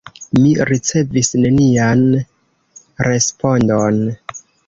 Mi 0.43 0.53
ricevis 0.69 1.29
nenian 1.43 2.01
respondon. 3.09 4.03